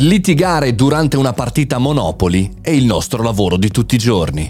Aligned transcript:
Litigare 0.00 0.76
durante 0.76 1.16
una 1.16 1.32
partita 1.32 1.78
Monopoli 1.78 2.58
è 2.60 2.70
il 2.70 2.84
nostro 2.84 3.20
lavoro 3.20 3.56
di 3.56 3.68
tutti 3.68 3.96
i 3.96 3.98
giorni. 3.98 4.48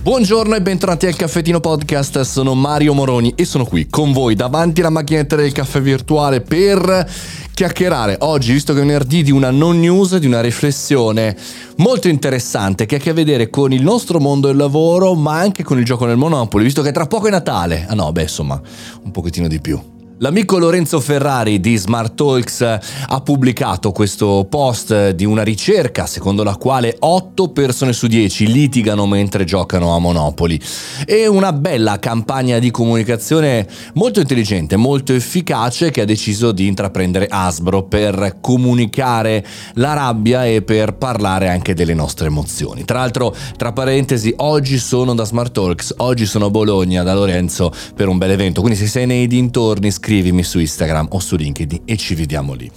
Buongiorno 0.00 0.54
e 0.54 0.62
bentornati 0.62 1.06
al 1.06 1.16
Caffettino 1.16 1.58
Podcast, 1.58 2.20
sono 2.20 2.54
Mario 2.54 2.94
Moroni 2.94 3.32
e 3.34 3.44
sono 3.44 3.64
qui 3.64 3.88
con 3.88 4.12
voi 4.12 4.36
davanti 4.36 4.78
alla 4.78 4.90
macchinetta 4.90 5.34
del 5.34 5.50
caffè 5.50 5.80
virtuale 5.80 6.42
per 6.42 7.10
chiacchierare 7.52 8.18
oggi, 8.20 8.52
visto 8.52 8.72
che 8.72 8.78
è 8.78 8.82
venerdì, 8.82 9.24
di 9.24 9.32
una 9.32 9.50
non 9.50 9.80
news, 9.80 10.16
di 10.16 10.26
una 10.26 10.40
riflessione 10.40 11.36
molto 11.78 12.06
interessante 12.06 12.86
che 12.86 12.94
ha 12.94 12.98
a 12.98 13.00
che 13.00 13.12
vedere 13.12 13.50
con 13.50 13.72
il 13.72 13.82
nostro 13.82 14.20
mondo 14.20 14.46
del 14.46 14.56
lavoro, 14.56 15.16
ma 15.16 15.40
anche 15.40 15.64
con 15.64 15.78
il 15.78 15.84
gioco 15.84 16.06
nel 16.06 16.16
Monopoli, 16.16 16.62
visto 16.62 16.82
che 16.82 16.92
tra 16.92 17.06
poco 17.08 17.26
è 17.26 17.30
Natale. 17.30 17.84
Ah 17.88 17.94
no, 17.94 18.12
beh, 18.12 18.22
insomma, 18.22 18.62
un 19.02 19.10
pochettino 19.10 19.48
di 19.48 19.60
più. 19.60 19.96
L'amico 20.20 20.58
Lorenzo 20.58 20.98
Ferrari 20.98 21.60
di 21.60 21.76
Smart 21.76 22.16
Talks 22.16 22.60
ha 22.62 23.20
pubblicato 23.20 23.92
questo 23.92 24.48
post 24.50 25.10
di 25.10 25.24
una 25.24 25.44
ricerca 25.44 26.06
secondo 26.06 26.42
la 26.42 26.56
quale 26.56 26.96
8 26.98 27.50
persone 27.50 27.92
su 27.92 28.08
10 28.08 28.50
litigano 28.50 29.06
mentre 29.06 29.44
giocano 29.44 29.94
a 29.94 30.00
Monopoli. 30.00 30.60
È 31.04 31.24
una 31.26 31.52
bella 31.52 32.00
campagna 32.00 32.58
di 32.58 32.72
comunicazione 32.72 33.64
molto 33.94 34.18
intelligente, 34.18 34.74
molto 34.74 35.12
efficace 35.12 35.92
che 35.92 36.00
ha 36.00 36.04
deciso 36.04 36.50
di 36.50 36.66
intraprendere 36.66 37.28
Asbro 37.30 37.84
per 37.84 38.38
comunicare 38.40 39.46
la 39.74 39.92
rabbia 39.92 40.44
e 40.44 40.62
per 40.62 40.94
parlare 40.94 41.48
anche 41.48 41.74
delle 41.74 41.94
nostre 41.94 42.26
emozioni. 42.26 42.84
Tra 42.84 42.98
l'altro, 42.98 43.32
tra 43.56 43.70
parentesi, 43.70 44.34
oggi 44.38 44.78
sono 44.78 45.14
da 45.14 45.24
Smart 45.24 45.52
Talks, 45.52 45.94
oggi 45.98 46.26
sono 46.26 46.46
a 46.46 46.50
Bologna 46.50 47.04
da 47.04 47.14
Lorenzo 47.14 47.70
per 47.94 48.08
un 48.08 48.18
bel 48.18 48.32
evento, 48.32 48.62
quindi 48.62 48.80
se 48.80 48.88
sei 48.88 49.06
nei 49.06 49.28
dintorni 49.28 49.92
scrivimi 50.08 50.42
su 50.42 50.58
Instagram 50.58 51.08
o 51.10 51.18
su 51.18 51.36
LinkedIn 51.36 51.82
e 51.84 51.98
ci 51.98 52.14
vediamo 52.14 52.54
lì. 52.54 52.70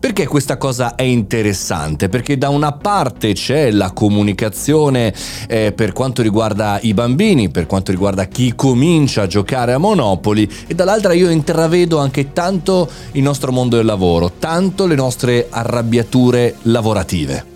Perché 0.00 0.26
questa 0.26 0.56
cosa 0.56 0.94
è 0.96 1.02
interessante? 1.02 2.08
Perché 2.08 2.36
da 2.36 2.48
una 2.48 2.72
parte 2.72 3.34
c'è 3.34 3.70
la 3.70 3.92
comunicazione 3.92 5.14
eh, 5.46 5.72
per 5.72 5.92
quanto 5.92 6.22
riguarda 6.22 6.80
i 6.82 6.92
bambini, 6.94 7.50
per 7.50 7.66
quanto 7.66 7.92
riguarda 7.92 8.24
chi 8.24 8.54
comincia 8.56 9.22
a 9.22 9.26
giocare 9.28 9.74
a 9.74 9.78
Monopoli 9.78 10.50
e 10.66 10.74
dall'altra 10.74 11.12
io 11.12 11.28
intravedo 11.28 11.98
anche 11.98 12.32
tanto 12.32 12.90
il 13.12 13.22
nostro 13.22 13.52
mondo 13.52 13.76
del 13.76 13.86
lavoro, 13.86 14.32
tanto 14.38 14.86
le 14.86 14.96
nostre 14.96 15.46
arrabbiature 15.50 16.56
lavorative. 16.62 17.51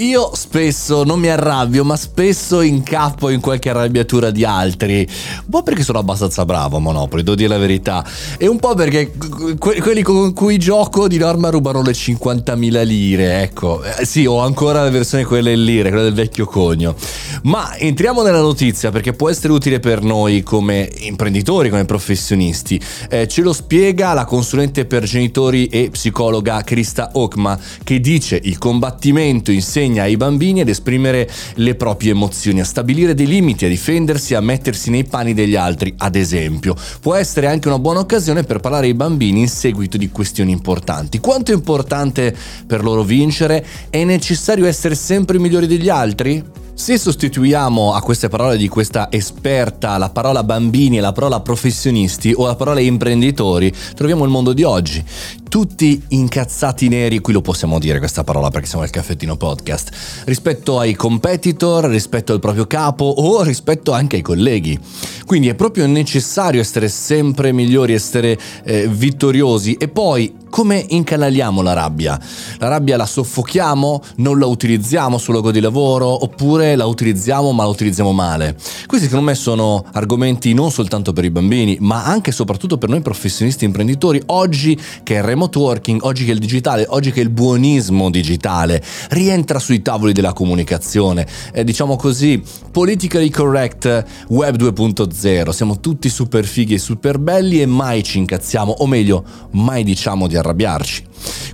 Io 0.00 0.30
spesso 0.32 1.04
non 1.04 1.20
mi 1.20 1.28
arrabbio, 1.28 1.84
ma 1.84 1.94
spesso 1.94 2.62
incappo 2.62 3.28
in 3.28 3.38
qualche 3.38 3.68
arrabbiatura 3.68 4.30
di 4.30 4.46
altri. 4.46 5.06
Un 5.06 5.50
po' 5.50 5.62
perché 5.62 5.82
sono 5.82 5.98
abbastanza 5.98 6.46
bravo 6.46 6.78
a 6.78 6.80
Monopoli, 6.80 7.22
devo 7.22 7.36
dire 7.36 7.50
la 7.50 7.58
verità. 7.58 8.02
E 8.38 8.46
un 8.46 8.58
po' 8.58 8.74
perché 8.74 9.12
que- 9.58 9.78
quelli 9.78 10.00
con 10.00 10.32
cui 10.32 10.56
gioco 10.56 11.06
di 11.06 11.18
norma 11.18 11.50
rubano 11.50 11.82
le 11.82 11.92
50.000 11.92 12.82
lire. 12.82 13.42
Ecco, 13.42 13.82
eh, 13.82 14.06
sì, 14.06 14.24
ho 14.24 14.40
ancora 14.40 14.82
la 14.82 14.88
versione 14.88 15.26
quelle 15.26 15.54
lire, 15.54 15.90
quella 15.90 16.04
del 16.04 16.14
vecchio 16.14 16.46
cogno. 16.46 16.94
Ma 17.42 17.76
entriamo 17.76 18.22
nella 18.22 18.40
notizia 18.40 18.90
perché 18.90 19.14
può 19.14 19.30
essere 19.30 19.52
utile 19.52 19.80
per 19.80 20.02
noi 20.02 20.42
come 20.42 20.90
imprenditori, 20.98 21.70
come 21.70 21.86
professionisti. 21.86 22.78
Eh, 23.08 23.26
ce 23.28 23.40
lo 23.40 23.54
spiega 23.54 24.12
la 24.12 24.26
consulente 24.26 24.84
per 24.84 25.04
genitori 25.04 25.66
e 25.66 25.88
psicologa 25.90 26.62
Krista 26.62 27.10
Okma, 27.14 27.58
che 27.82 27.98
dice 28.00 28.38
il 28.42 28.58
combattimento 28.58 29.50
insegna 29.52 30.02
ai 30.02 30.18
bambini 30.18 30.60
ad 30.60 30.68
esprimere 30.68 31.30
le 31.54 31.74
proprie 31.76 32.10
emozioni, 32.10 32.60
a 32.60 32.64
stabilire 32.64 33.14
dei 33.14 33.26
limiti, 33.26 33.64
a 33.64 33.68
difendersi, 33.68 34.34
a 34.34 34.40
mettersi 34.40 34.90
nei 34.90 35.04
panni 35.04 35.32
degli 35.32 35.56
altri, 35.56 35.94
ad 35.96 36.16
esempio. 36.16 36.76
Può 37.00 37.14
essere 37.14 37.46
anche 37.46 37.68
una 37.68 37.78
buona 37.78 38.00
occasione 38.00 38.42
per 38.42 38.60
parlare 38.60 38.86
ai 38.86 38.94
bambini 38.94 39.40
in 39.40 39.48
seguito 39.48 39.96
di 39.96 40.10
questioni 40.10 40.52
importanti. 40.52 41.20
Quanto 41.20 41.52
è 41.52 41.54
importante 41.54 42.36
per 42.66 42.82
loro 42.82 43.02
vincere? 43.02 43.64
È 43.88 44.04
necessario 44.04 44.66
essere 44.66 44.94
sempre 44.94 45.38
migliori 45.38 45.66
degli 45.66 45.88
altri? 45.88 46.59
Se 46.80 46.96
sostituiamo 46.96 47.92
a 47.92 48.00
queste 48.00 48.30
parole 48.30 48.56
di 48.56 48.66
questa 48.66 49.12
esperta 49.12 49.98
la 49.98 50.08
parola 50.08 50.42
bambini 50.42 50.96
e 50.96 51.02
la 51.02 51.12
parola 51.12 51.40
professionisti 51.40 52.32
o 52.34 52.46
la 52.46 52.54
parola 52.54 52.80
imprenditori, 52.80 53.70
troviamo 53.94 54.24
il 54.24 54.30
mondo 54.30 54.54
di 54.54 54.62
oggi. 54.62 55.04
Tutti 55.50 56.00
incazzati 56.10 56.86
neri, 56.86 57.18
qui 57.18 57.32
lo 57.32 57.40
possiamo 57.40 57.80
dire 57.80 57.98
questa 57.98 58.22
parola 58.22 58.50
perché 58.50 58.68
siamo 58.68 58.84
al 58.84 58.90
caffettino 58.90 59.36
podcast, 59.36 60.22
rispetto 60.26 60.78
ai 60.78 60.94
competitor, 60.94 61.86
rispetto 61.86 62.32
al 62.32 62.38
proprio 62.38 62.68
capo 62.68 63.06
o 63.06 63.42
rispetto 63.42 63.90
anche 63.90 64.14
ai 64.14 64.22
colleghi. 64.22 64.78
Quindi 65.26 65.48
è 65.48 65.56
proprio 65.56 65.88
necessario 65.88 66.60
essere 66.60 66.88
sempre 66.88 67.50
migliori, 67.50 67.94
essere 67.94 68.38
eh, 68.62 68.86
vittoriosi 68.86 69.74
e 69.74 69.88
poi 69.88 70.38
come 70.50 70.84
incanaliamo 70.88 71.62
la 71.62 71.72
rabbia? 71.72 72.20
La 72.58 72.68
rabbia 72.68 72.96
la 72.96 73.06
soffochiamo, 73.06 74.02
non 74.16 74.38
la 74.38 74.46
utilizziamo 74.46 75.16
sul 75.16 75.34
luogo 75.34 75.52
di 75.52 75.60
lavoro 75.60 76.24
oppure 76.24 76.74
la 76.74 76.86
utilizziamo 76.86 77.52
ma 77.52 77.62
la 77.62 77.68
utilizziamo 77.68 78.12
male? 78.12 78.56
Questi 78.86 79.06
secondo 79.06 79.26
me 79.30 79.36
sono 79.36 79.84
argomenti 79.92 80.52
non 80.52 80.72
soltanto 80.72 81.12
per 81.12 81.24
i 81.24 81.30
bambini 81.30 81.78
ma 81.80 82.04
anche 82.04 82.30
e 82.30 82.32
soprattutto 82.32 82.78
per 82.78 82.88
noi 82.88 83.00
professionisti 83.00 83.64
imprenditori. 83.64 84.20
Oggi 84.26 84.78
che 85.04 85.14
il 85.14 85.22
remote 85.40 85.58
working, 85.58 86.02
oggi 86.02 86.26
che 86.26 86.32
il 86.32 86.38
digitale, 86.38 86.84
oggi 86.88 87.12
che 87.12 87.20
il 87.20 87.30
buonismo 87.30 88.10
digitale 88.10 88.82
rientra 89.10 89.58
sui 89.58 89.80
tavoli 89.80 90.12
della 90.12 90.34
comunicazione, 90.34 91.26
eh, 91.52 91.64
diciamo 91.64 91.96
così, 91.96 92.42
politically 92.70 93.30
correct 93.30 94.04
web 94.28 94.56
2.0, 94.56 95.48
siamo 95.50 95.80
tutti 95.80 96.10
super 96.10 96.44
fighi 96.44 96.74
e 96.74 96.78
super 96.78 97.18
belli 97.18 97.62
e 97.62 97.66
mai 97.66 98.02
ci 98.02 98.18
incazziamo 98.18 98.70
o 98.70 98.86
meglio 98.86 99.24
mai 99.52 99.82
diciamo 99.82 100.26
di 100.26 100.36
arrabbiarci. 100.36 101.04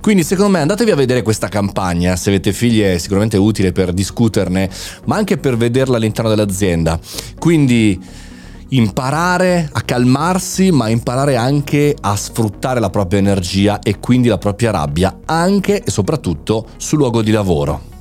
Quindi 0.01 0.23
secondo 0.23 0.51
me 0.51 0.59
andatevi 0.59 0.91
a 0.91 0.95
vedere 0.95 1.21
questa 1.21 1.47
campagna, 1.47 2.15
se 2.17 2.29
avete 2.29 2.51
figli 2.51 2.81
è 2.81 2.97
sicuramente 2.97 3.37
utile 3.37 3.71
per 3.71 3.93
discuterne, 3.93 4.69
ma 5.05 5.15
anche 5.15 5.37
per 5.37 5.55
vederla 5.55 5.95
all'interno 5.95 6.29
dell'azienda. 6.29 6.99
Quindi 7.39 8.25
imparare 8.69 9.69
a 9.71 9.81
calmarsi, 9.81 10.71
ma 10.71 10.89
imparare 10.89 11.35
anche 11.35 11.95
a 11.99 12.15
sfruttare 12.15 12.79
la 12.79 12.89
propria 12.89 13.19
energia 13.19 13.79
e 13.79 13.99
quindi 13.99 14.27
la 14.27 14.37
propria 14.37 14.71
rabbia, 14.71 15.19
anche 15.25 15.83
e 15.83 15.91
soprattutto 15.91 16.67
sul 16.77 16.99
luogo 16.99 17.21
di 17.21 17.31
lavoro. 17.31 17.95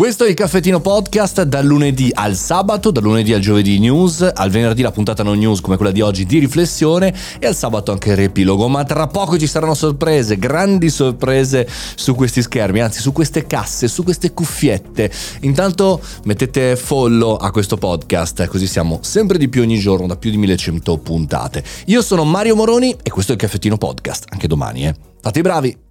Questo 0.00 0.24
è 0.24 0.28
il 0.30 0.34
caffettino 0.34 0.80
podcast 0.80 1.42
dal 1.42 1.66
lunedì 1.66 2.10
al 2.10 2.34
sabato, 2.34 2.90
dal 2.90 3.02
lunedì 3.02 3.34
al 3.34 3.40
giovedì 3.40 3.78
news, 3.78 4.22
al 4.22 4.48
venerdì 4.48 4.80
la 4.80 4.92
puntata 4.92 5.22
non 5.22 5.36
news 5.36 5.60
come 5.60 5.76
quella 5.76 5.92
di 5.92 6.00
oggi 6.00 6.24
di 6.24 6.38
riflessione 6.38 7.14
e 7.38 7.46
al 7.46 7.54
sabato 7.54 7.92
anche 7.92 8.08
il 8.08 8.16
riepilogo, 8.16 8.66
ma 8.66 8.82
tra 8.84 9.08
poco 9.08 9.36
ci 9.36 9.46
saranno 9.46 9.74
sorprese, 9.74 10.38
grandi 10.38 10.88
sorprese 10.88 11.68
su 11.96 12.14
questi 12.14 12.40
schermi, 12.40 12.80
anzi 12.80 13.02
su 13.02 13.12
queste 13.12 13.46
casse, 13.46 13.88
su 13.88 14.02
queste 14.02 14.32
cuffiette. 14.32 15.12
Intanto 15.42 16.00
mettete 16.24 16.76
follow 16.76 17.34
a 17.34 17.50
questo 17.50 17.76
podcast, 17.76 18.46
così 18.46 18.66
siamo 18.66 19.00
sempre 19.02 19.36
di 19.36 19.50
più 19.50 19.60
ogni 19.60 19.78
giorno 19.78 20.06
da 20.06 20.16
più 20.16 20.30
di 20.30 20.38
1100 20.38 20.96
puntate. 20.96 21.62
Io 21.88 22.00
sono 22.00 22.24
Mario 22.24 22.56
Moroni 22.56 22.96
e 23.02 23.10
questo 23.10 23.32
è 23.32 23.34
il 23.34 23.40
caffettino 23.42 23.76
podcast, 23.76 24.24
anche 24.30 24.46
domani, 24.46 24.86
eh. 24.86 24.94
Fate 25.20 25.40
i 25.40 25.42
bravi! 25.42 25.89